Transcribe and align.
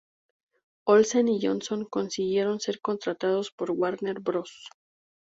Olsen 0.85 1.27
y 1.27 1.39
Johnson 1.39 1.85
consiguieron 1.85 2.59
ser 2.59 2.81
contratados 2.81 3.51
por 3.51 3.69
Warner 3.69 4.19
Bros. 4.19 4.67